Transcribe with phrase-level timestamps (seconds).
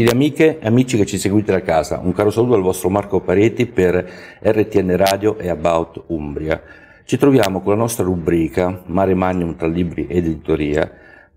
[0.00, 3.20] Gentili amiche e amici che ci seguite da casa, un caro saluto al vostro Marco
[3.20, 4.10] Pareti per
[4.40, 6.58] RTN Radio e About Umbria.
[7.04, 10.90] Ci troviamo con la nostra rubrica Mare Magnum tra libri ed editoria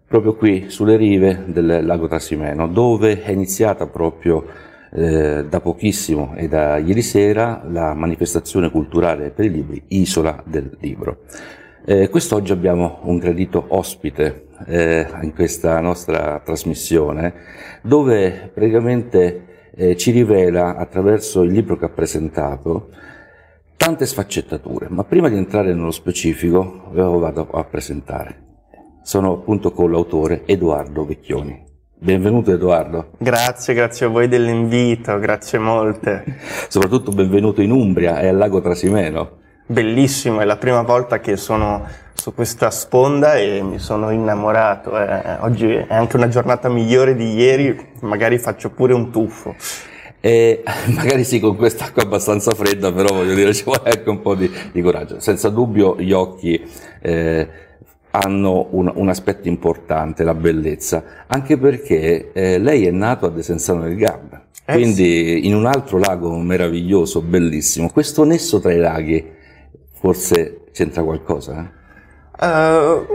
[0.08, 4.46] proprio qui sulle rive del lago Trasimeno, dove è iniziata proprio
[4.94, 10.78] eh, da pochissimo e da ieri sera la manifestazione culturale per i libri Isola del
[10.80, 11.24] Libro.
[11.84, 17.34] Eh, quest'oggi abbiamo un gradito ospite eh, in questa nostra trasmissione
[17.82, 22.90] dove praticamente eh, ci rivela attraverso il libro che ha presentato
[23.76, 28.42] tante sfaccettature, ma prima di entrare nello specifico ve lo vado a presentare.
[29.02, 31.62] Sono appunto con l'autore Edoardo Vecchioni.
[31.94, 33.12] Benvenuto Edoardo.
[33.18, 36.24] Grazie, grazie a voi dell'invito, grazie molte.
[36.70, 39.42] Soprattutto benvenuto in Umbria e al lago Trasimeno.
[39.66, 44.98] Bellissimo, è la prima volta che sono su questa sponda e mi sono innamorato.
[44.98, 49.56] Eh, oggi è anche una giornata migliore di ieri, magari faccio pure un tuffo.
[50.20, 50.64] E
[50.96, 54.52] magari sì, con quest'acqua abbastanza fredda, però voglio dire, ci vuole anche un po' di,
[54.72, 55.22] di coraggio.
[55.22, 56.62] Senza dubbio gli occhi
[57.02, 57.48] eh,
[58.12, 63.84] hanno un, un, aspetto importante, la bellezza, anche perché eh, lei è nato a Desenzano
[63.84, 65.04] del Garda, eh quindi
[65.42, 65.48] sì.
[65.48, 67.90] in un altro lago meraviglioso, bellissimo.
[67.90, 69.42] Questo nesso tra i laghi
[70.04, 71.72] forse c'entra qualcosa?
[72.38, 72.46] Eh?
[72.46, 73.08] Uh,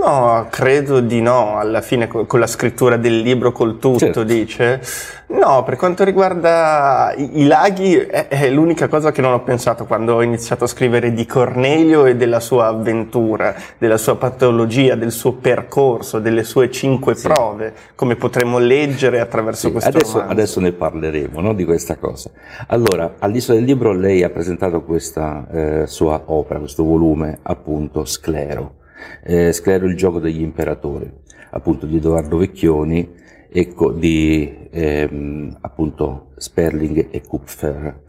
[0.00, 4.22] No, credo di no, alla fine con la scrittura del libro col tutto certo.
[4.22, 4.80] dice.
[5.28, 9.84] No, per quanto riguarda i, i laghi è, è, l'unica cosa che non ho pensato
[9.84, 15.12] quando ho iniziato a scrivere di Cornelio e della sua avventura, della sua patologia, del
[15.12, 17.28] suo percorso, delle sue cinque sì.
[17.28, 22.30] prove, come potremo leggere attraverso sì, questo adesso, adesso ne parleremo no, di questa cosa.
[22.68, 28.76] Allora, all'isola del libro lei ha presentato questa eh, sua opera, questo volume, appunto, Sclero
[29.22, 31.10] eh, Sclero il gioco degli imperatori,
[31.50, 33.08] appunto di Edoardo Vecchioni,
[33.50, 38.00] ecco, di ehm, appunto Sperling e Kupfer.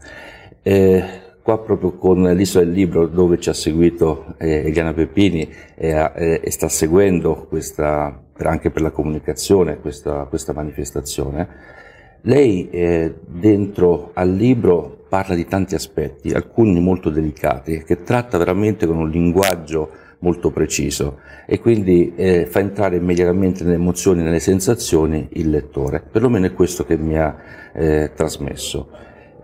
[0.62, 1.04] Eh,
[1.42, 6.50] qua proprio con l'isola del libro dove ci ha seguito eh, Eliana Peppini e, e,
[6.50, 11.48] sta seguendo questa, anche per la comunicazione questa, questa manifestazione,
[12.22, 18.86] lei eh, dentro al libro parla di tanti aspetti, alcuni molto delicati, che tratta veramente
[18.86, 25.28] con un linguaggio molto preciso e quindi eh, fa entrare immediatamente nelle emozioni, nelle sensazioni
[25.32, 27.36] il lettore, perlomeno è questo che mi ha
[27.72, 28.90] eh, trasmesso.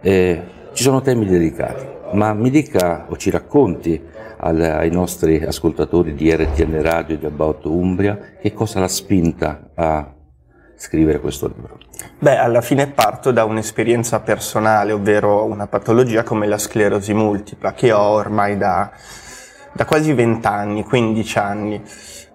[0.01, 0.43] Eh,
[0.73, 4.01] ci sono temi delicati, ma mi dica o ci racconti
[4.39, 9.71] al, ai nostri ascoltatori di RTN Radio e di About Umbria che cosa l'ha spinta
[9.75, 10.13] a
[10.77, 11.79] scrivere questo libro?
[12.19, 17.93] Beh, alla fine parto da un'esperienza personale, ovvero una patologia come la sclerosi multipla, che
[17.93, 18.91] ho ormai da
[19.77, 21.83] da quasi 20 anni, 15 anni.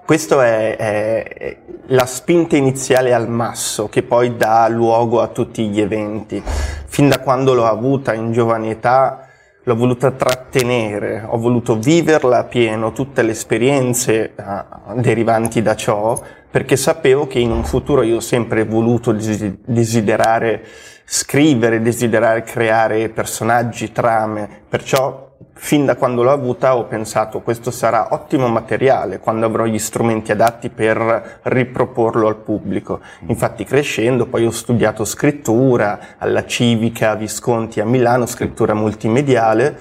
[0.06, 1.58] Questa è, è,
[1.88, 6.42] la spinta iniziale al masso che poi dà luogo a tutti gli eventi.
[6.86, 9.26] Fin da quando l'ho avuta in giovane età
[9.64, 16.20] l'ho voluta trattenere, ho voluto viverla a pieno, tutte le esperienze uh, derivanti da ciò,
[16.50, 20.64] perché sapevo che in un futuro io ho sempre voluto desiderare
[21.06, 28.14] scrivere, desiderare creare personaggi, trame, perciò fin da quando l'ho avuta ho pensato questo sarà
[28.14, 33.00] ottimo materiale quando avrò gli strumenti adatti per riproporlo al pubblico.
[33.28, 39.78] Infatti crescendo poi ho studiato scrittura alla Civica Visconti a Milano, scrittura multimediale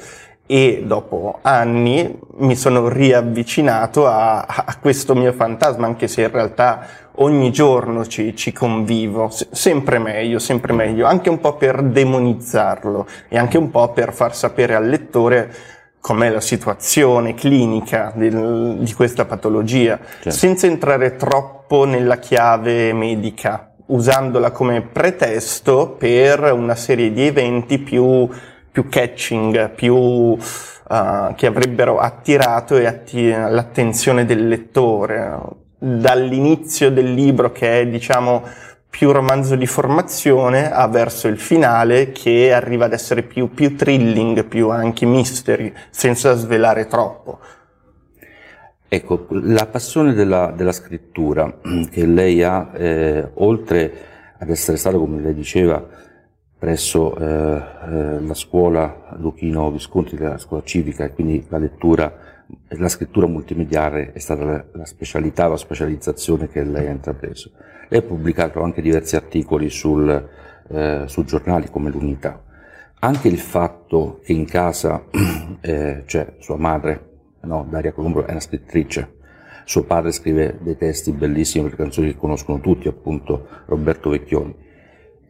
[0.51, 6.85] e dopo anni mi sono riavvicinato a, a questo mio fantasma anche se in realtà
[7.21, 13.39] ogni giorno ci, ci convivo, sempre meglio, sempre meglio, anche un po' per demonizzarlo e
[13.39, 15.53] anche un po' per far sapere al lettore
[16.01, 20.31] com'è la situazione clinica del, di questa patologia, certo.
[20.31, 28.27] senza entrare troppo nella chiave medica, usandola come pretesto per una serie di eventi più,
[28.73, 30.39] più catching, più, uh,
[31.35, 38.43] che avrebbero attirato atti- l'attenzione del lettore dall'inizio del libro che è diciamo
[38.91, 44.45] più romanzo di formazione a verso il finale che arriva ad essere più, più thrilling,
[44.45, 47.39] più anche mystery, senza svelare troppo.
[48.89, 51.61] Ecco, la passione della, della scrittura
[51.91, 53.93] che lei ha, eh, oltre
[54.37, 55.87] ad essere stato, come lei diceva,
[56.59, 62.13] presso eh, eh, la scuola Luchino Visconti, la scuola civica, e quindi la lettura
[62.69, 67.51] la scrittura multimediale è stata la, la specialità, la specializzazione che lei ha intrapreso.
[67.89, 70.29] Lei ha pubblicato anche diversi articoli sul,
[70.69, 72.43] eh, su giornali come l'Unità.
[73.01, 75.05] Anche il fatto che in casa
[75.61, 77.09] eh, c'è sua madre,
[77.43, 79.19] no, Daria Colombo, è una scrittrice,
[79.65, 84.55] suo padre scrive dei testi bellissimi per canzoni che conoscono tutti, appunto Roberto Vecchioni.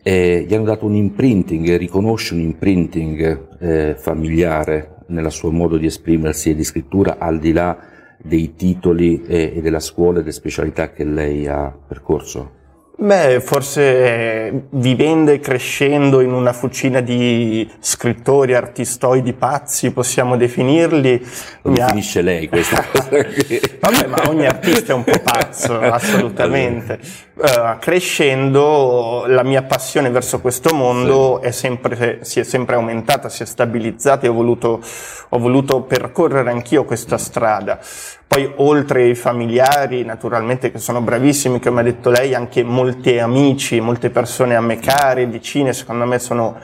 [0.02, 5.86] e gli hanno dato un imprinting, riconosce un imprinting eh, familiare nel suo modo di
[5.86, 7.76] esprimersi e di scrittura al di là
[8.16, 12.58] dei titoli e, e della scuola e delle specialità che lei ha percorso?
[13.02, 21.26] Beh, forse vivendo e crescendo in una fucina di scrittori, artistoidi pazzi, possiamo definirli.
[21.62, 22.22] Lo definisce ha...
[22.22, 23.08] lei questa cosa.
[23.08, 27.00] Vabbè, ma ogni artista è un po' pazzo, assolutamente.
[27.36, 31.48] Uh, crescendo la mia passione verso questo mondo sì.
[31.48, 34.82] è sempre, si è sempre aumentata, si è stabilizzata e ho voluto,
[35.30, 37.78] ho voluto percorrere anch'io questa strada.
[38.26, 43.80] Poi oltre ai familiari, naturalmente che sono bravissimi, come ha detto lei, anche molti amici,
[43.80, 46.56] molte persone a me care, vicine, secondo me sono,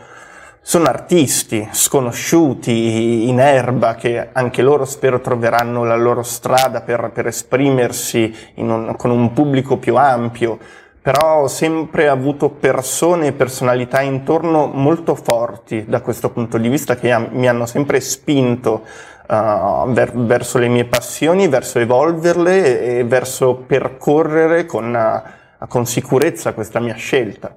[0.61, 7.29] sono artisti sconosciuti in erba che anche loro spero troveranno la loro strada per, per
[7.29, 10.59] esprimersi un, con un pubblico più ampio
[11.07, 16.97] però ho sempre avuto persone e personalità intorno molto forti da questo punto di vista
[16.97, 18.83] che mi hanno sempre spinto
[19.29, 26.55] uh, ver- verso le mie passioni, verso evolverle e verso percorrere con, uh, con sicurezza
[26.55, 27.57] questa mia scelta.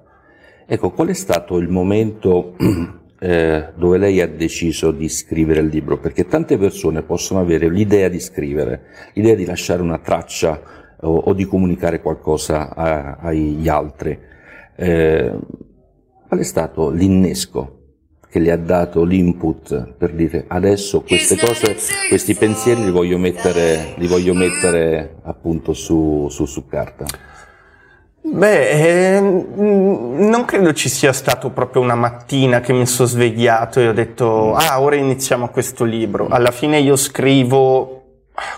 [0.68, 2.54] Ecco, qual è stato il momento
[3.20, 5.98] eh, dove lei ha deciso di scrivere il libro?
[5.98, 11.34] Perché tante persone possono avere l'idea di scrivere, l'idea di lasciare una traccia o, o
[11.34, 14.18] di comunicare qualcosa a, agli altri.
[14.76, 15.34] Eh,
[16.28, 17.78] qual è stato l'innesco
[18.30, 21.76] che le ha dato l'input per dire adesso queste cose,
[22.08, 27.06] questi pensieri li voglio mettere, li voglio mettere appunto su, su, su carta?
[28.22, 33.88] Beh, eh, non credo ci sia stato proprio una mattina che mi sono svegliato e
[33.88, 36.28] ho detto, ah, ora iniziamo questo libro.
[36.28, 38.04] Alla fine io scrivo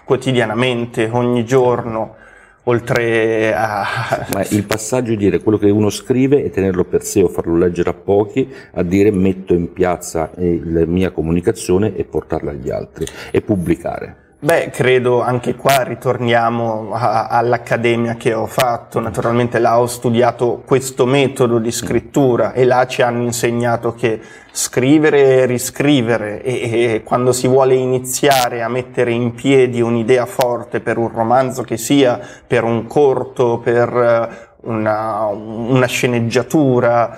[0.04, 2.16] quotidianamente, ogni giorno
[2.64, 4.28] oltre a...
[4.34, 7.58] Ma il passaggio di dire quello che uno scrive e tenerlo per sé o farlo
[7.58, 13.06] leggere a pochi, a dire metto in piazza la mia comunicazione e portarla agli altri
[13.32, 14.31] e pubblicare.
[14.44, 21.06] Beh, credo anche qua ritorniamo a, all'accademia che ho fatto, naturalmente là ho studiato questo
[21.06, 24.20] metodo di scrittura e là ci hanno insegnato che
[24.52, 30.80] scrivere e riscrivere e, e quando si vuole iniziare a mettere in piedi un'idea forte
[30.80, 37.16] per un romanzo che sia, per un corto, per eh, una, una sceneggiatura,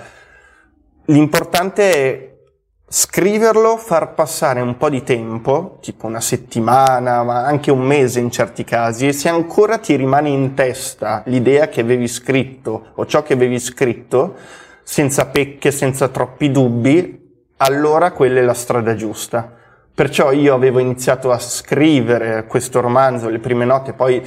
[1.06, 2.33] l'importante è
[2.96, 8.30] scriverlo, far passare un po' di tempo, tipo una settimana, ma anche un mese in
[8.30, 13.24] certi casi, e se ancora ti rimane in testa l'idea che avevi scritto o ciò
[13.24, 14.36] che avevi scritto,
[14.84, 19.52] senza pecche, senza troppi dubbi, allora quella è la strada giusta.
[19.92, 24.22] Perciò io avevo iniziato a scrivere questo romanzo, le prime note, poi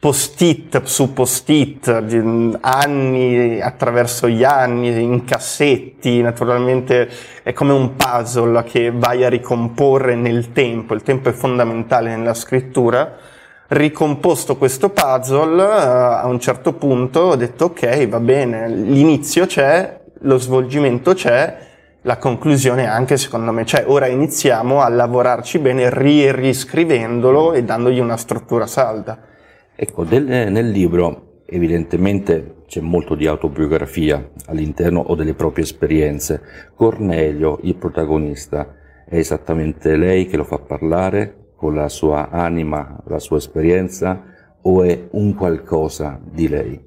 [0.00, 1.88] post-it su post-it,
[2.60, 7.10] anni attraverso gli anni, in cassetti, naturalmente
[7.42, 12.34] è come un puzzle che vai a ricomporre nel tempo, il tempo è fondamentale nella
[12.34, 13.16] scrittura.
[13.70, 20.00] Ricomposto questo puzzle, eh, a un certo punto ho detto ok, va bene, l'inizio c'è,
[20.20, 21.66] lo svolgimento c'è,
[22.02, 23.84] la conclusione anche secondo me c'è.
[23.86, 29.36] Ora iniziamo a lavorarci bene riscrivendolo e dandogli una struttura salda.
[29.80, 36.42] Ecco, del, nel libro evidentemente c'è molto di autobiografia all'interno o delle proprie esperienze.
[36.74, 38.74] Cornelio, il protagonista,
[39.06, 44.24] è esattamente lei che lo fa parlare con la sua anima, la sua esperienza
[44.62, 46.84] o è un qualcosa di lei?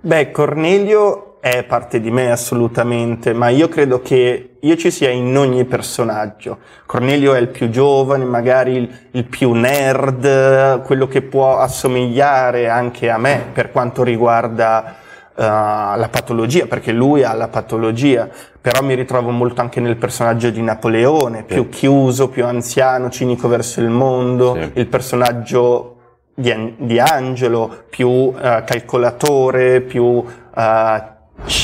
[0.00, 5.34] Beh, Cornelio è parte di me assolutamente, ma io credo che io ci sia in
[5.34, 6.58] ogni personaggio.
[6.84, 13.08] Cornelio è il più giovane, magari il, il, più nerd, quello che può assomigliare anche
[13.08, 14.96] a me per quanto riguarda
[15.34, 18.28] uh, la patologia, perché lui ha la patologia,
[18.60, 21.78] però mi ritrovo molto anche nel personaggio di Napoleone, più sì.
[21.78, 24.70] chiuso, più anziano, cinico verso il mondo, sì.
[24.74, 25.96] il personaggio
[26.34, 31.18] di, di Angelo, più uh, calcolatore, più uh,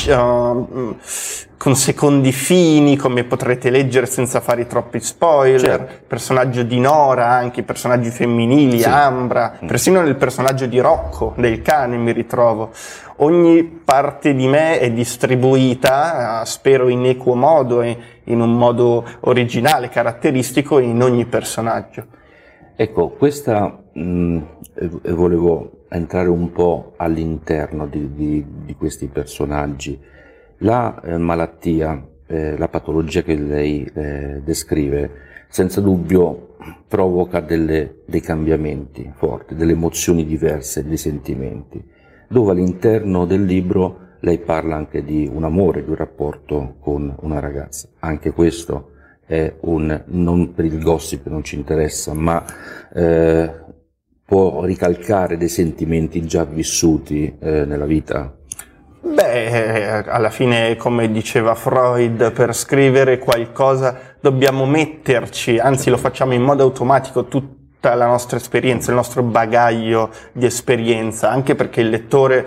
[0.07, 0.95] uh,
[1.57, 5.93] con secondi fini, come potrete leggere senza fare troppi spoiler, certo.
[6.07, 8.87] personaggio di Nora, anche i personaggi femminili, sì.
[8.87, 9.67] Ambra, mm.
[9.67, 12.71] persino nel personaggio di Rocco, del cane mi ritrovo.
[13.17, 19.03] Ogni parte di me è distribuita, uh, spero in equo modo e in un modo
[19.21, 22.05] originale, caratteristico in ogni personaggio.
[22.75, 24.41] Ecco, questa mh, mm,
[25.07, 29.99] volevo entrare un po' all'interno di, di, di questi personaggi.
[30.59, 35.11] La eh, malattia, eh, la patologia che lei eh, descrive,
[35.49, 36.55] senza dubbio
[36.87, 41.83] provoca delle, dei cambiamenti forti, delle emozioni diverse, dei sentimenti,
[42.27, 47.39] dove all'interno del libro lei parla anche di un amore, di un rapporto con una
[47.39, 47.87] ragazza.
[47.99, 48.91] Anche questo
[49.25, 52.43] è un, non per il gossip, non ci interessa, ma
[52.93, 53.51] eh,
[54.27, 58.35] può ricalcare dei sentimenti già vissuti eh, nella vita?
[58.99, 66.41] Beh, alla fine, come diceva Freud, per scrivere qualcosa dobbiamo metterci, anzi lo facciamo in
[66.41, 72.45] modo automatico, tutta la nostra esperienza, il nostro bagaglio di esperienza, anche perché il lettore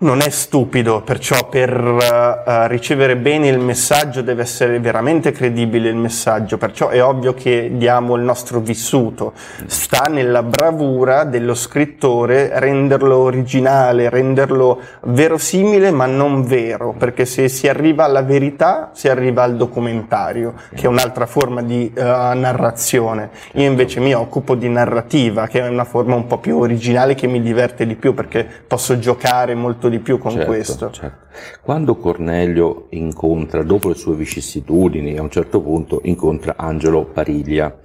[0.00, 5.96] non è stupido, perciò per uh, ricevere bene il messaggio deve essere veramente credibile il
[5.96, 9.32] messaggio, perciò è ovvio che diamo il nostro vissuto.
[9.66, 17.66] Sta nella bravura dello scrittore renderlo originale, renderlo verosimile ma non vero, perché se si
[17.66, 23.30] arriva alla verità si arriva al documentario, che è un'altra forma di uh, narrazione.
[23.54, 27.26] Io invece mi occupo di narrativa, che è una forma un po' più originale che
[27.26, 30.90] mi diverte di più perché posso giocare molto di più con certo, questo.
[30.90, 31.26] Certo.
[31.62, 37.78] Quando Cornelio incontra, dopo le sue vicissitudini, a un certo punto incontra Angelo Pariglia,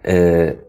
[0.00, 0.66] eh,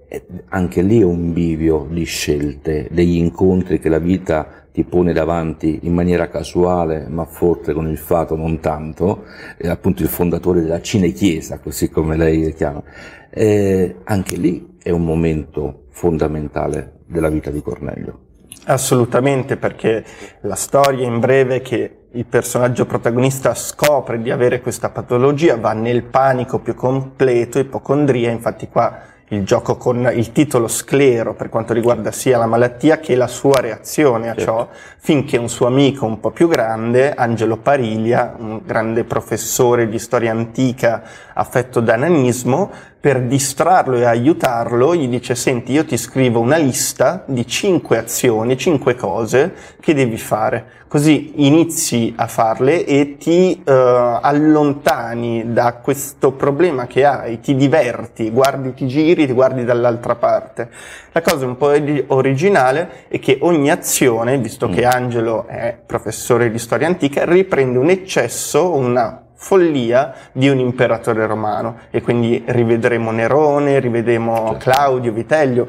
[0.49, 5.79] anche lì è un bivio di scelte, degli incontri che la vita ti pone davanti
[5.83, 9.25] in maniera casuale, ma forte con il fato non tanto,
[9.57, 12.83] è appunto il fondatore della Cinechiesa, così come lei chiama.
[13.29, 18.27] Eh, anche lì è un momento fondamentale della vita di Cornelio.
[18.65, 20.03] Assolutamente, perché
[20.41, 25.73] la storia in breve è che il personaggio protagonista scopre di avere questa patologia, va
[25.73, 31.73] nel panico più completo, ipocondria, infatti qua il gioco con il titolo sclero per quanto
[31.73, 36.19] riguarda sia la malattia che la sua reazione a ciò, finché un suo amico un
[36.19, 43.21] po' più grande, Angelo Pariglia, un grande professore di storia antica affetto da nanismo, per
[43.21, 48.95] distrarlo e aiutarlo, gli dice, senti, io ti scrivo una lista di cinque azioni, cinque
[48.95, 50.77] cose che devi fare.
[50.89, 58.31] Così inizi a farle e ti uh, allontani da questo problema che hai, ti diverti,
[58.31, 60.69] guardi, ti giri, ti guardi dall'altra parte.
[61.11, 61.71] La cosa un po'
[62.07, 64.73] originale è che ogni azione, visto mm.
[64.73, 71.25] che Angelo è professore di storia antica, riprende un eccesso, una follia di un imperatore
[71.25, 74.57] romano e quindi rivedremo Nerone, rivedremo certo.
[74.57, 75.67] Claudio, Vitello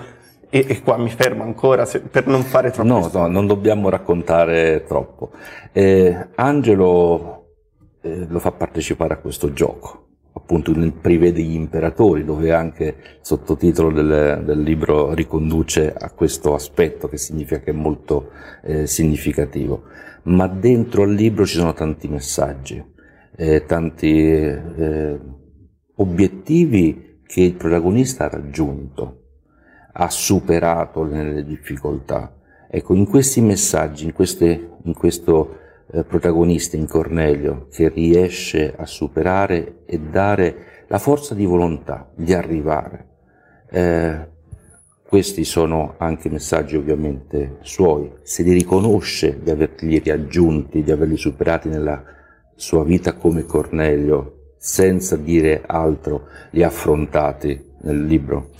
[0.51, 2.89] e, e, qua mi fermo ancora se, per non fare troppo.
[2.89, 5.31] No, no, non dobbiamo raccontare troppo.
[5.73, 7.45] Eh, Angelo
[8.03, 13.19] eh, lo fa partecipare a questo gioco, appunto nel privé degli imperatori, dove anche il
[13.21, 18.31] sottotitolo del, del libro riconduce a questo aspetto che significa che è molto
[18.65, 19.85] eh, significativo.
[20.23, 22.90] Ma dentro al libro ci sono tanti messaggi
[23.41, 25.19] eh, tanti eh,
[25.95, 29.23] obiettivi che il protagonista ha raggiunto,
[29.93, 32.37] ha superato nelle difficoltà.
[32.69, 35.57] Ecco, in questi messaggi, in, queste, in questo
[35.91, 42.35] eh, protagonista, in Cornelio, che riesce a superare e dare la forza di volontà di
[42.35, 43.09] arrivare.
[43.71, 44.29] Eh,
[45.09, 51.71] questi sono anche messaggi ovviamente suoi, se li riconosce di averli raggiunti, di averli superati
[51.71, 52.19] nella
[52.61, 58.51] sua vita come Cornelio, senza dire altro, li ha affrontati nel libro?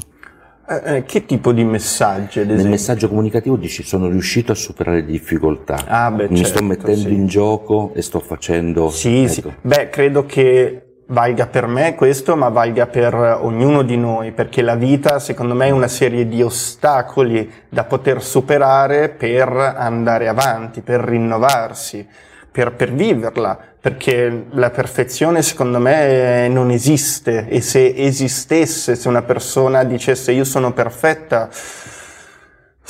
[0.67, 2.43] Eh, eh che tipo di messaggi?
[2.47, 6.65] Nel messaggio comunicativo dici sono riuscito a superare le difficoltà, ah, beh, mi certo, sto
[6.65, 7.13] mettendo sì.
[7.13, 8.89] in gioco e sto facendo...
[8.89, 9.29] Sì, ecco.
[9.29, 9.53] sì.
[9.61, 14.77] Beh, credo che valga per me questo, ma valga per ognuno di noi, perché la
[14.77, 21.01] vita secondo me è una serie di ostacoli da poter superare per andare avanti, per
[21.01, 22.07] rinnovarsi
[22.51, 27.49] per, per viverla, perché la perfezione secondo me non esiste.
[27.49, 31.49] E se esistesse, se una persona dicesse io sono perfetta,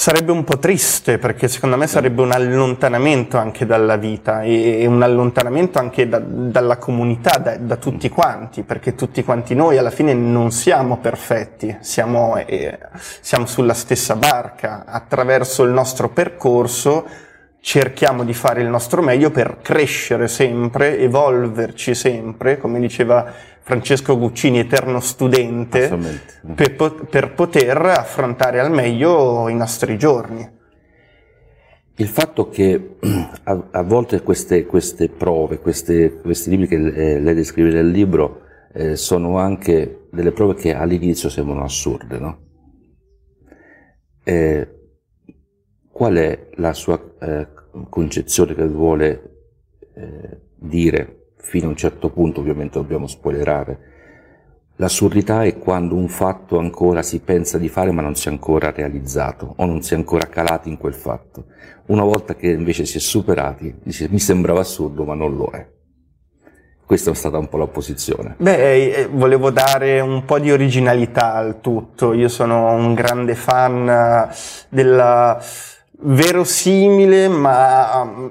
[0.00, 5.02] sarebbe un po' triste perché secondo me sarebbe un allontanamento anche dalla vita e, un
[5.02, 10.14] allontanamento anche da, dalla comunità, da, da, tutti quanti, perché tutti quanti noi alla fine
[10.14, 12.78] non siamo perfetti, siamo, eh,
[13.20, 17.04] siamo sulla stessa barca, attraverso il nostro percorso
[17.60, 24.58] cerchiamo di fare il nostro meglio per crescere sempre, evolverci sempre, come diceva Francesco Guccini,
[24.58, 25.96] eterno studente,
[26.54, 30.58] per, per, poter affrontare al meglio i nostri giorni.
[31.96, 32.96] Il fatto che
[33.44, 38.42] a, a volte queste, queste prove, queste, questi libri che eh, lei descrive nel libro,
[38.72, 42.38] eh, sono anche delle prove che all'inizio sembrano assurde, no?
[44.24, 44.79] Eh,
[46.00, 47.47] qual è la sua eh,
[47.90, 49.33] concezione che vuole
[49.92, 53.88] eh, dire fino a un certo punto, ovviamente dobbiamo spoilerare,
[54.76, 58.71] L'assurdità è quando un fatto ancora si pensa di fare ma non si è ancora
[58.71, 61.49] realizzato o non si è ancora calati in quel fatto.
[61.88, 65.69] Una volta che invece si è superati, dice mi sembrava assurdo ma non lo è.
[66.87, 68.37] Questa è stata un po' la posizione.
[68.38, 72.14] Beh, eh, volevo dare un po' di originalità al tutto.
[72.14, 74.35] Io sono un grande fan eh,
[74.71, 75.38] della
[76.02, 78.28] verosimile, ma mm,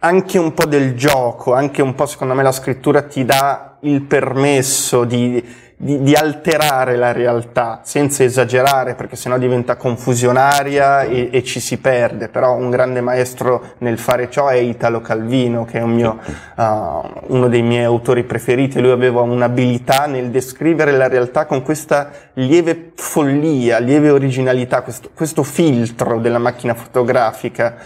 [0.00, 4.02] anche un po' del gioco, anche un po' secondo me la scrittura ti dà il
[4.02, 5.42] permesso di
[5.78, 11.78] di, di, alterare la realtà senza esagerare perché sennò diventa confusionaria e, e, ci si
[11.78, 12.28] perde.
[12.28, 16.18] Però un grande maestro nel fare ciò è Italo Calvino che è un mio,
[16.56, 18.80] uh, uno dei miei autori preferiti.
[18.80, 25.42] Lui aveva un'abilità nel descrivere la realtà con questa lieve follia lieve originalità questo, questo
[25.42, 27.76] filtro della macchina fotografica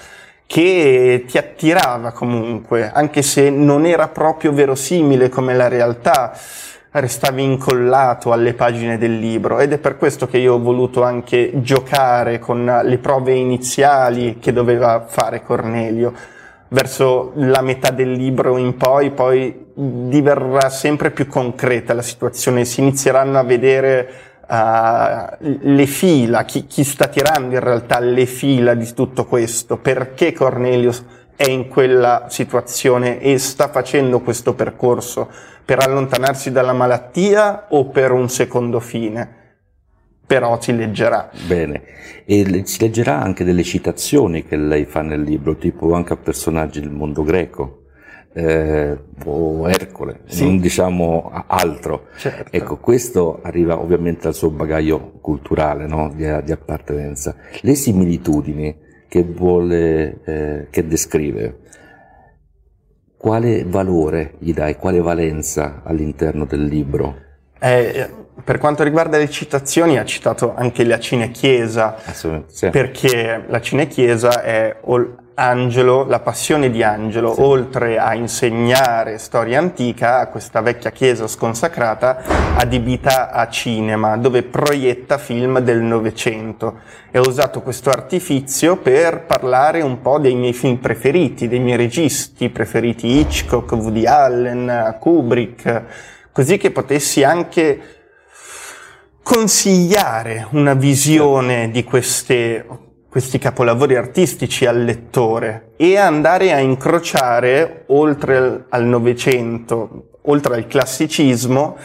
[0.47, 6.33] che ti attirava comunque anche se non era proprio verosimile come la realtà
[6.93, 11.53] restavi incollato alle pagine del libro ed è per questo che io ho voluto anche
[11.63, 16.13] giocare con le prove iniziali che doveva fare Cornelio.
[16.73, 22.81] Verso la metà del libro in poi, poi diverrà sempre più concreta la situazione, si
[22.81, 24.09] inizieranno a vedere
[24.49, 30.33] uh, le fila, chi, chi sta tirando in realtà le fila di tutto questo, perché
[30.33, 30.93] Cornelio
[31.35, 35.29] è in quella situazione e sta facendo questo percorso
[35.71, 39.37] per allontanarsi dalla malattia o per un secondo fine.
[40.27, 41.31] Però si leggerà.
[41.47, 41.83] Bene,
[42.25, 46.81] e si leggerà anche delle citazioni che lei fa nel libro, tipo anche a personaggi
[46.81, 47.85] del mondo greco.
[48.33, 50.43] Eh, o Ercole, sì.
[50.43, 52.07] non diciamo altro.
[52.17, 52.51] Certo.
[52.51, 56.11] Ecco, questo arriva ovviamente al suo bagaglio culturale no?
[56.13, 57.37] di, di appartenenza.
[57.61, 61.59] Le similitudini che vuole, eh, che descrive,
[63.21, 67.15] quale valore gli dai, quale valenza all'interno del libro?
[67.59, 68.09] Eh,
[68.45, 71.97] per quanto riguarda le citazioni, ha citato anche la Cinechiesa,
[72.47, 72.71] sì.
[72.71, 74.77] perché la Cinechiesa è
[75.35, 77.41] Angelo, la passione di Angelo, sì.
[77.41, 82.23] oltre a insegnare storia antica a questa vecchia chiesa sconsacrata,
[82.57, 86.81] adibita a cinema, dove proietta film del Novecento.
[87.11, 91.79] E ho usato questo artifizio per parlare un po' dei miei film preferiti, dei miei
[91.79, 95.83] registi preferiti, Hitchcock, Woody Allen, Kubrick,
[96.33, 98.00] così che potessi anche
[99.23, 102.65] consigliare una visione di queste
[103.11, 111.77] questi capolavori artistici al lettore e andare a incrociare oltre al Novecento, oltre al classicismo,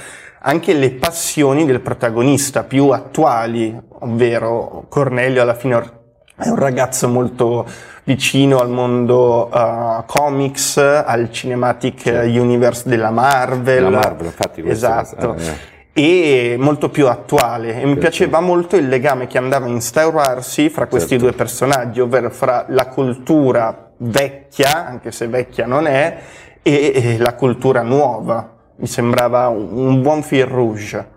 [0.42, 6.04] anche le passioni del protagonista più attuali, ovvero Cornelio alla fine
[6.38, 7.66] è un ragazzo molto
[8.04, 12.38] vicino al mondo uh, comics, al cinematic sì.
[12.38, 13.84] universe della Marvel.
[13.84, 14.62] La Marvel, infatti.
[14.64, 15.34] Esatto.
[15.34, 19.70] È, eh e molto più attuale e mi piaceva molto il legame che andava a
[19.70, 21.24] instaurarsi fra questi certo.
[21.24, 26.20] due personaggi, ovvero fra la cultura vecchia, anche se vecchia non è,
[26.62, 28.58] e, e la cultura nuova.
[28.76, 31.08] Mi sembrava un, un buon fil rouge.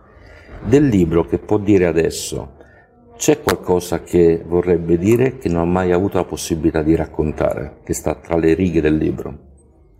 [0.62, 2.52] Del libro che può dire adesso,
[3.16, 7.94] c'è qualcosa che vorrebbe dire che non ha mai avuto la possibilità di raccontare, che
[7.94, 9.38] sta tra le righe del libro?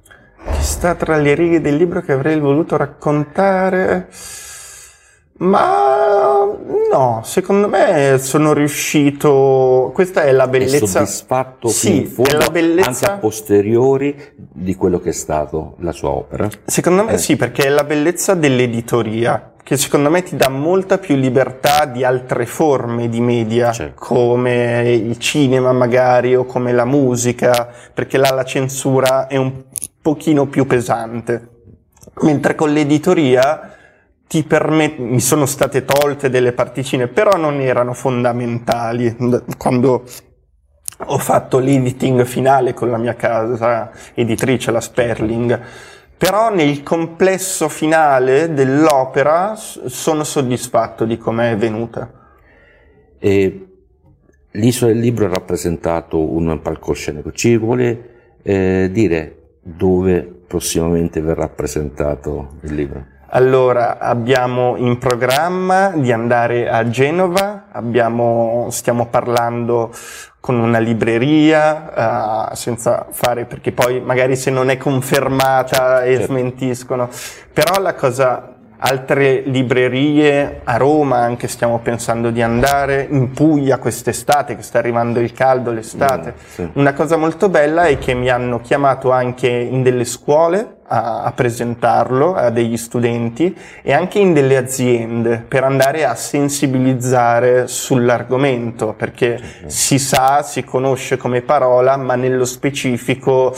[0.05, 4.07] Che sta tra le righe del libro che avrei voluto raccontare?
[5.39, 6.45] Ma
[6.91, 9.91] no, secondo me sono riuscito.
[9.95, 10.77] Questa è la bellezza.
[10.77, 12.89] È soddisfatto sì, fondo, è la bellezza...
[12.89, 16.49] anche a posteriori di quello che è stato la sua opera.
[16.65, 17.19] Secondo me eh.
[17.19, 22.03] sì, perché è la bellezza dell'editoria, che secondo me ti dà molta più libertà di
[22.03, 24.05] altre forme di media, certo.
[24.05, 29.53] come il cinema magari o come la musica, perché là la censura è un
[30.03, 31.51] pochino più pesante.
[32.23, 33.75] Mentre con l'editoria
[34.29, 39.17] ti permet- mi sono state tolte delle particine, però non erano fondamentali.
[39.57, 40.05] Quando
[41.07, 45.61] ho fatto l'editing finale con la mia casa editrice, la Sperling,
[46.19, 52.13] però nel complesso finale dell'opera sono soddisfatto di come è venuta.
[53.19, 53.67] E
[54.51, 57.33] l'isola del libro ha rappresentato un palcoscenico.
[57.33, 63.17] Ci vuole eh, dire dove prossimamente verrà presentato il libro?
[63.31, 69.93] Allora, abbiamo in programma di andare a Genova, abbiamo, stiamo parlando
[70.41, 76.27] con una libreria, uh, senza fare, perché poi magari se non è confermata e certo.
[76.27, 77.11] smentiscono,
[77.53, 84.57] però la cosa altre librerie a Roma anche stiamo pensando di andare, in Puglia quest'estate
[84.57, 86.35] che sta arrivando il caldo l'estate.
[86.35, 86.69] Mm, sì.
[86.75, 91.33] Una cosa molto bella è che mi hanno chiamato anche in delle scuole a, a,
[91.33, 99.41] presentarlo a degli studenti e anche in delle aziende per andare a sensibilizzare sull'argomento perché
[99.67, 103.55] si sa, si conosce come parola ma nello specifico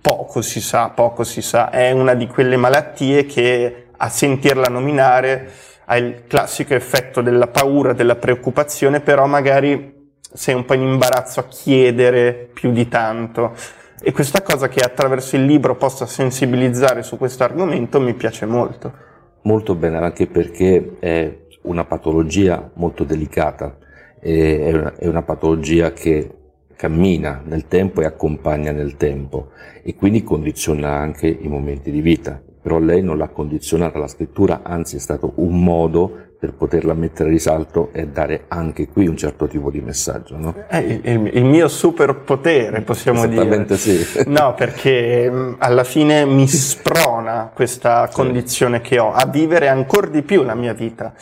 [0.00, 1.68] poco si sa, poco si sa.
[1.68, 5.50] È una di quelle malattie che a sentirla nominare
[5.86, 9.94] ha il classico effetto della paura, della preoccupazione, però magari
[10.32, 13.54] sei un po' in imbarazzo a chiedere più di tanto.
[14.00, 19.04] E questa cosa che attraverso il libro possa sensibilizzare su questo argomento mi piace molto.
[19.42, 23.78] Molto bene, anche perché è una patologia molto delicata,
[24.20, 26.30] è una, è una patologia che
[26.76, 29.50] cammina nel tempo e accompagna nel tempo
[29.82, 32.40] e quindi condiziona anche i momenti di vita.
[32.66, 37.28] Però lei non l'ha condizionata la scrittura, anzi è stato un modo per poterla mettere
[37.28, 40.36] a risalto e dare anche qui un certo tipo di messaggio.
[40.36, 40.52] No?
[40.66, 44.02] È il, il, mio superpotere, possiamo Esattamente dire.
[44.02, 44.24] sì.
[44.26, 50.22] No, perché mm, alla fine mi sprona questa condizione che ho a vivere ancora di
[50.22, 51.14] più la mia vita,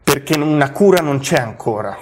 [0.00, 1.96] perché una cura non c'è ancora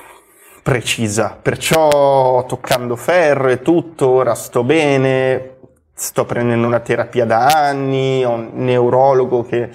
[0.63, 5.58] precisa, perciò toccando ferro e tutto, ora sto bene,
[5.99, 9.69] sto prendendo una terapia da anni, ho un neurologo che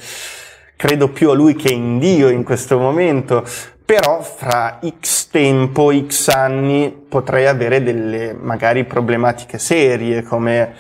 [0.78, 3.44] credo più a lui che in Dio in questo momento,
[3.84, 10.74] però fra x tempo, x anni potrei avere delle magari problematiche serie come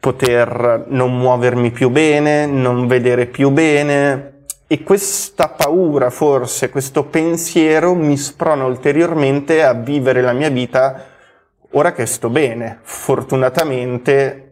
[0.00, 7.94] poter non muovermi più bene, non vedere più bene e questa paura, forse questo pensiero
[7.94, 11.04] mi sprona ulteriormente a vivere la mia vita
[11.72, 12.78] ora che sto bene.
[12.82, 14.47] Fortunatamente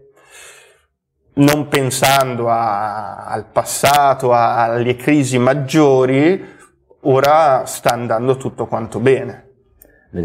[1.36, 6.42] non pensando a, al passato, a, alle crisi maggiori,
[7.00, 9.44] ora sta andando tutto quanto bene.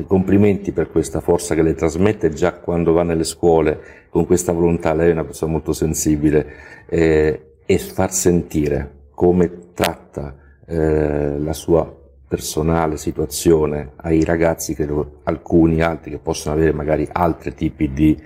[0.08, 4.93] Complimenti per questa forza che lei trasmette già quando va nelle scuole con questa volontà,
[4.93, 11.93] lei è una persona molto sensibile eh, e far sentire come tratta eh, la sua
[12.26, 18.17] personale situazione ai ragazzi, credo alcuni altri che possono avere magari altri tipi di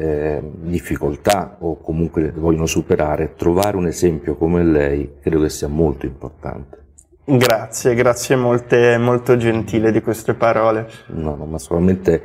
[0.00, 6.06] eh, difficoltà o comunque vogliono superare, trovare un esempio come lei credo che sia molto
[6.06, 6.78] importante.
[7.24, 10.88] Grazie, grazie molte, molto gentile di queste parole.
[11.08, 12.22] No, no ma solamente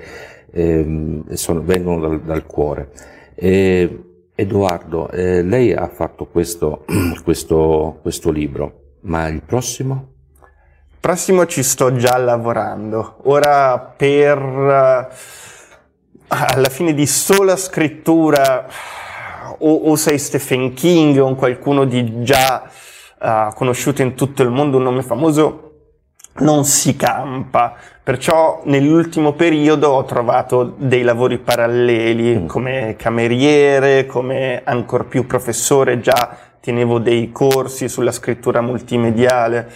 [0.51, 2.91] eh, sono, vengono dal, dal cuore.
[3.35, 6.85] Eh, Edoardo, eh, lei ha fatto questo,
[7.25, 10.13] questo, questo libro, ma il prossimo?
[10.39, 13.17] Il prossimo ci sto già lavorando.
[13.23, 15.11] Ora per
[16.27, 18.67] alla fine di sola scrittura
[19.59, 22.67] o, o sei Stephen King o qualcuno di già
[23.19, 25.71] uh, conosciuto in tutto il mondo, un nome famoso,
[26.39, 27.75] non si campa.
[28.03, 32.47] Perciò nell'ultimo periodo ho trovato dei lavori paralleli mm.
[32.47, 39.67] come cameriere, come ancor più professore, già tenevo dei corsi sulla scrittura multimediale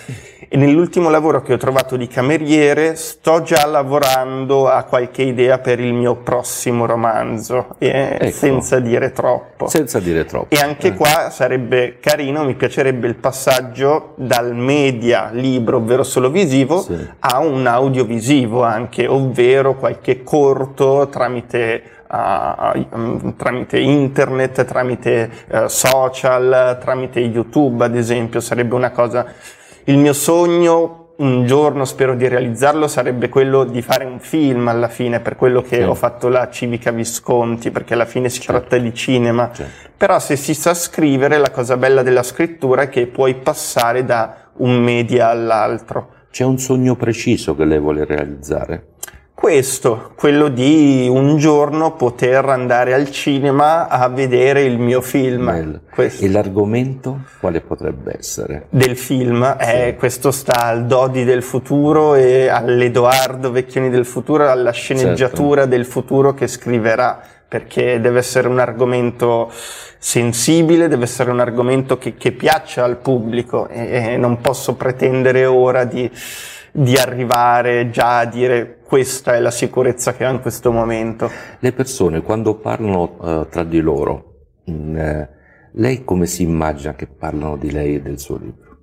[0.49, 5.79] e nell'ultimo lavoro che ho trovato di cameriere sto già lavorando a qualche idea per
[5.79, 8.31] il mio prossimo romanzo, eh, ecco.
[8.31, 9.67] senza dire troppo.
[9.67, 10.55] Senza dire troppo.
[10.55, 10.93] E anche eh.
[10.95, 16.97] qua sarebbe carino, mi piacerebbe il passaggio dal media libro, ovvero solo visivo, sì.
[17.19, 27.19] a un audiovisivo anche, ovvero qualche corto tramite uh, tramite internet, tramite uh, social, tramite
[27.19, 29.25] YouTube ad esempio, sarebbe una cosa...
[29.85, 34.87] Il mio sogno un giorno spero di realizzarlo sarebbe quello di fare un film alla
[34.87, 35.81] fine, per quello che sì.
[35.81, 38.59] ho fatto la Civica Visconti, perché alla fine si certo.
[38.59, 39.49] tratta di cinema.
[39.51, 39.89] Certo.
[39.97, 44.51] Però se si sa scrivere, la cosa bella della scrittura è che puoi passare da
[44.57, 46.13] un media all'altro.
[46.31, 48.83] C'è un sogno preciso che lei vuole realizzare?
[49.39, 55.79] Questo, quello di un giorno poter andare al cinema a vedere il mio film.
[55.95, 58.65] E l'argomento quale potrebbe essere?
[58.69, 64.49] Del film, è eh, questo sta al Dodi del futuro e all'Edoardo Vecchioni del futuro,
[64.49, 65.69] alla sceneggiatura certo.
[65.69, 69.49] del futuro che scriverà, perché deve essere un argomento
[69.97, 75.45] sensibile, deve essere un argomento che, che piaccia al pubblico e, e non posso pretendere
[75.45, 76.11] ora di
[76.79, 81.29] di arrivare già a dire questa è la sicurezza che ho in questo momento.
[81.59, 85.29] Le persone quando parlano uh, tra di loro, mh, mm, eh,
[85.73, 88.77] lei come si immagina che parlano di lei e del suo libro?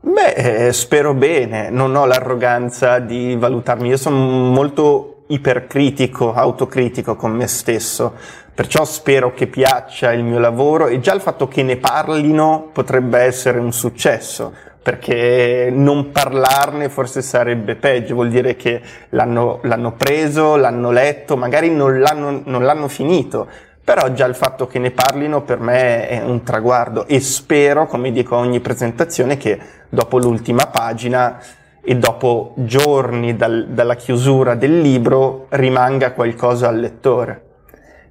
[0.00, 7.30] Beh, eh, spero bene, non ho l'arroganza di valutarmi, io sono molto ipercritico, autocritico con
[7.32, 8.14] me stesso,
[8.58, 13.20] Perciò spero che piaccia il mio lavoro e già il fatto che ne parlino potrebbe
[13.20, 14.52] essere un successo,
[14.88, 21.68] perché non parlarne forse sarebbe peggio, vuol dire che l'hanno, l'hanno preso, l'hanno letto, magari
[21.68, 23.46] non l'hanno, non l'hanno finito,
[23.84, 28.10] però già il fatto che ne parlino per me è un traguardo e spero, come
[28.12, 29.58] dico a ogni presentazione, che
[29.90, 31.38] dopo l'ultima pagina
[31.82, 37.42] e dopo giorni dal, dalla chiusura del libro rimanga qualcosa al lettore.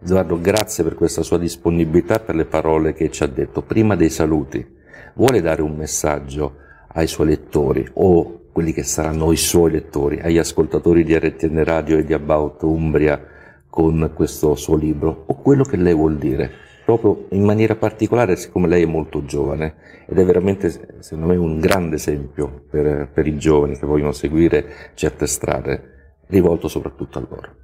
[0.04, 3.64] Edoardo, grazie per questa sua disponibilità, per le parole che ci ha detto.
[3.64, 4.76] Prima dei saluti,
[5.16, 6.66] vuole dare un messaggio
[6.98, 11.98] ai suoi lettori o quelli che saranno i suoi lettori, agli ascoltatori di RTN Radio
[11.98, 13.24] e di About Umbria
[13.70, 16.50] con questo suo libro, o quello che lei vuol dire,
[16.84, 19.76] proprio in maniera particolare siccome lei è molto giovane
[20.08, 24.66] ed è veramente, secondo me, un grande esempio per, per i giovani che vogliono seguire
[24.96, 27.56] certe strade, rivolto soprattutto a loro,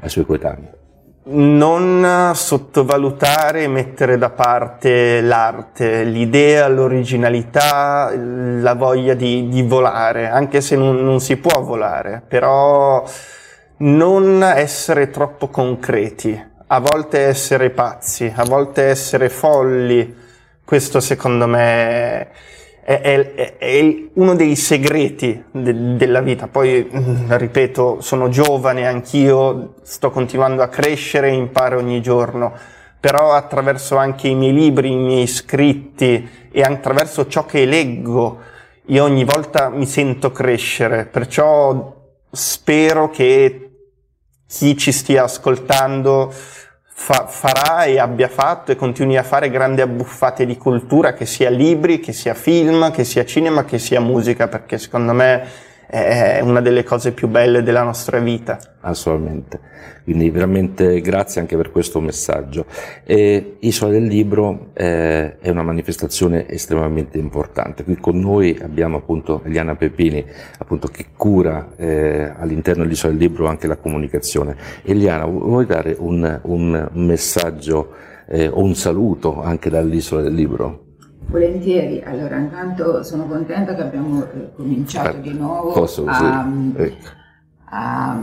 [0.00, 0.79] ai suoi coetanei
[1.22, 10.60] non sottovalutare e mettere da parte l'arte, l'idea, l'originalità, la voglia di, di volare, anche
[10.60, 13.04] se non, non, si può volare, però
[13.78, 20.16] non essere troppo concreti, a volte essere pazzi, a volte essere folli,
[20.64, 22.28] questo secondo me
[22.98, 26.48] è, è, è uno dei segreti de, della vita.
[26.48, 32.52] Poi, mm, ripeto, sono giovane, anch'io sto continuando a crescere, imparo ogni giorno,
[32.98, 38.40] però attraverso anche i miei libri, i miei scritti e attraverso ciò che leggo,
[38.86, 41.94] io ogni volta mi sento crescere, perciò
[42.32, 43.70] spero che
[44.48, 46.32] chi ci stia ascoltando
[47.02, 51.48] fa, farà e abbia fatto e continui a fare grandi abbuffate di cultura, che sia
[51.48, 56.60] libri, che sia film, che sia cinema, che sia musica, perché secondo me è una
[56.60, 58.58] delle cose più belle della nostra vita.
[58.82, 59.58] Assolutamente,
[60.04, 62.64] quindi veramente grazie anche per questo messaggio.
[63.04, 67.82] E Isola del Libro eh, è una manifestazione estremamente importante.
[67.82, 70.24] Qui con noi abbiamo appunto Eliana Pepini,
[70.58, 74.56] appunto, che cura eh, all'interno dell'Isola del Libro anche la comunicazione.
[74.84, 77.94] Eliana, vuoi dare un, un messaggio
[78.28, 80.89] eh, o un saluto anche dall'Isola del Libro?
[81.30, 87.06] Volentieri, allora intanto sono contenta che abbiamo eh, cominciato di nuovo Posso, a, ecco.
[87.66, 88.20] a,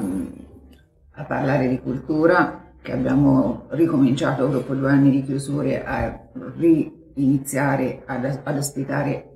[1.14, 6.20] a, parlare di cultura, che abbiamo ricominciato dopo due anni di chiusure a
[6.58, 9.30] riniziare ad, ad ospitare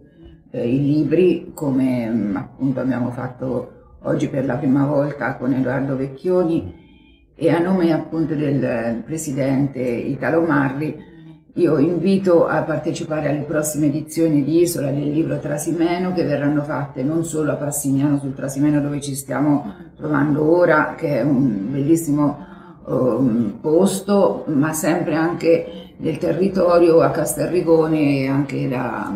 [0.51, 5.95] eh, i libri come mm, appunto abbiamo fatto oggi per la prima volta con Edoardo
[5.95, 11.10] Vecchioni e a nome appunto del presidente Italo Marri
[11.55, 17.03] io invito a partecipare alle prossime edizioni di Isola del libro Trasimeno che verranno fatte
[17.03, 22.45] non solo a Passignano sul Trasimeno dove ci stiamo trovando ora, che è un bellissimo
[22.85, 29.13] um, posto, ma sempre anche nel territorio a Castelrigone e anche da,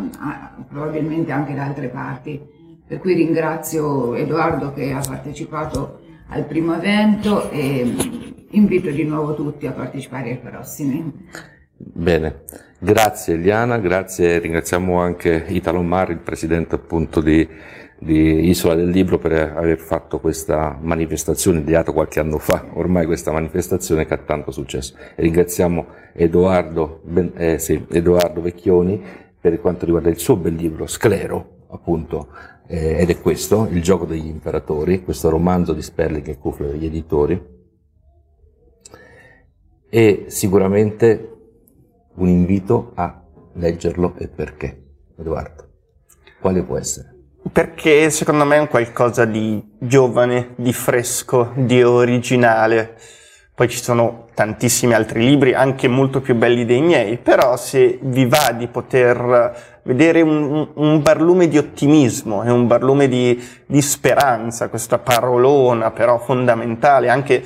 [0.67, 2.53] probabilmente anche da altre parti.
[2.85, 7.95] Per cui ringrazio Edoardo che ha partecipato al primo evento e
[8.51, 11.13] invito di nuovo tutti a partecipare ai prossimi.
[11.77, 12.43] Bene,
[12.79, 17.45] grazie Eliana, grazie, ringraziamo anche Italo Mar, il presidente appunto di,
[17.99, 23.33] di, Isola del Libro per aver fatto questa manifestazione, ideato qualche anno fa, ormai questa
[23.33, 24.95] manifestazione che ha tanto successo.
[25.15, 27.01] E ringraziamo Edoardo,
[27.35, 29.03] eh, sì, Edoardo Vecchioni
[29.37, 32.29] per quanto riguarda il suo bel libro Sclero, appunto,
[32.67, 36.85] eh, ed è questo, Il gioco degli imperatori, questo romanzo di Sperling e Kufler degli
[36.85, 37.53] editori.
[39.89, 41.34] E sicuramente
[42.15, 43.21] un invito a
[43.53, 44.83] leggerlo e perché?
[45.17, 45.67] Edoardo,
[46.39, 47.13] quale può essere?
[47.51, 52.97] Perché secondo me è un qualcosa di giovane, di fresco, di originale.
[53.53, 58.25] Poi ci sono tantissimi altri libri, anche molto più belli dei miei, però se vi
[58.25, 64.67] va di poter vedere un, un barlume di ottimismo e un barlume di, di speranza,
[64.67, 67.43] questa parolona però fondamentale, anche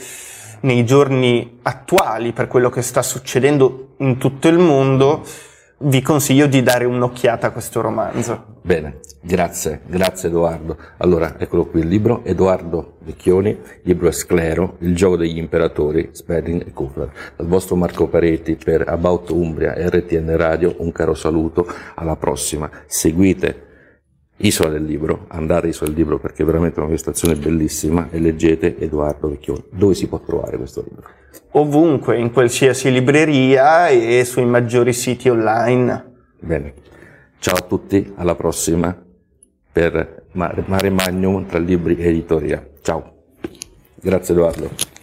[0.61, 5.23] nei giorni attuali per quello che sta succedendo in tutto il mondo,
[5.81, 8.57] vi consiglio di dare un'occhiata a questo romanzo.
[8.61, 10.77] Bene, grazie, grazie Edoardo.
[10.97, 16.67] Allora, eccolo qui il libro, Edoardo Vecchioni, libro è Sclero, Il gioco degli imperatori, Sperling
[16.67, 17.11] e Kufler.
[17.35, 22.69] Dal vostro Marco Pareti per About Umbria RTN Radio, un caro saluto, alla prossima.
[22.85, 23.67] Seguite
[24.41, 28.19] Isola del Libro, andate a Isola del Libro perché è veramente una manifestazione bellissima e
[28.19, 29.65] leggete Edoardo Vecchioni.
[29.71, 31.07] Dove si può trovare questo libro?
[31.51, 36.13] Ovunque, in qualsiasi libreria e sui maggiori siti online.
[36.39, 36.73] Bene,
[37.39, 38.95] ciao a tutti, alla prossima
[39.71, 42.65] per Mare Magnum tra libri e editoria.
[42.81, 43.13] Ciao,
[43.95, 44.98] grazie Edoardo.